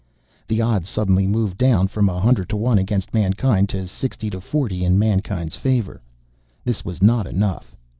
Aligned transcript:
The 0.47 0.63
odds 0.63 0.89
suddenly 0.89 1.27
moved 1.27 1.59
down 1.59 1.87
from 1.87 2.09
a 2.09 2.19
hundred 2.19 2.49
to 2.49 2.57
one 2.57 2.79
against 2.79 3.13
mankind 3.13 3.69
to 3.69 3.85
sixty 3.85 4.31
to 4.31 4.41
forty 4.41 4.83
in 4.83 4.97
mankind's 4.97 5.55
favor. 5.57 6.01
This 6.65 6.83
was 6.83 7.03
not 7.03 7.27
enough. 7.27 7.75